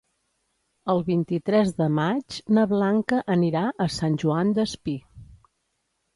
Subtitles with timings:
[0.93, 4.99] El vint-i-tres de maig na Blanca anirà a Sant Joan Despí.